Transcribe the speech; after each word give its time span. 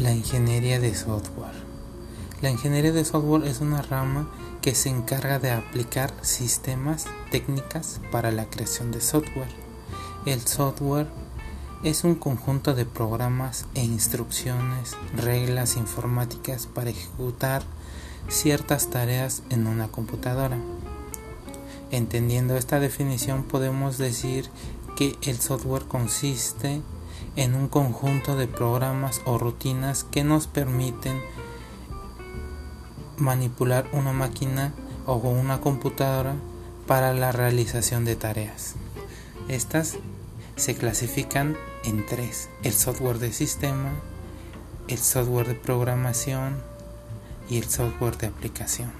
La 0.00 0.12
ingeniería 0.12 0.80
de 0.80 0.94
software. 0.94 1.52
La 2.40 2.48
ingeniería 2.48 2.90
de 2.90 3.04
software 3.04 3.44
es 3.44 3.60
una 3.60 3.82
rama 3.82 4.30
que 4.62 4.74
se 4.74 4.88
encarga 4.88 5.38
de 5.38 5.50
aplicar 5.50 6.10
sistemas, 6.22 7.04
técnicas 7.30 8.00
para 8.10 8.30
la 8.30 8.46
creación 8.46 8.92
de 8.92 9.02
software. 9.02 9.50
El 10.24 10.40
software 10.40 11.06
es 11.84 12.04
un 12.04 12.14
conjunto 12.14 12.72
de 12.72 12.86
programas 12.86 13.66
e 13.74 13.84
instrucciones, 13.84 14.96
reglas 15.14 15.76
informáticas 15.76 16.66
para 16.66 16.88
ejecutar 16.88 17.62
ciertas 18.30 18.88
tareas 18.88 19.42
en 19.50 19.66
una 19.66 19.88
computadora. 19.88 20.56
Entendiendo 21.90 22.56
esta 22.56 22.80
definición 22.80 23.42
podemos 23.42 23.98
decir 23.98 24.48
que 24.96 25.18
el 25.20 25.38
software 25.40 25.84
consiste 25.84 26.76
en 26.76 26.99
un 27.36 27.68
conjunto 27.68 28.36
de 28.36 28.48
programas 28.48 29.20
o 29.24 29.38
rutinas 29.38 30.04
que 30.04 30.24
nos 30.24 30.46
permiten 30.46 31.20
manipular 33.16 33.86
una 33.92 34.12
máquina 34.12 34.72
o 35.06 35.14
una 35.14 35.60
computadora 35.60 36.34
para 36.86 37.12
la 37.14 37.32
realización 37.32 38.04
de 38.04 38.16
tareas. 38.16 38.74
Estas 39.48 39.98
se 40.56 40.74
clasifican 40.74 41.56
en 41.84 42.04
tres, 42.04 42.50
el 42.62 42.72
software 42.72 43.18
de 43.18 43.32
sistema, 43.32 43.92
el 44.88 44.98
software 44.98 45.48
de 45.48 45.54
programación 45.54 46.62
y 47.48 47.58
el 47.58 47.64
software 47.64 48.18
de 48.18 48.26
aplicación. 48.26 48.92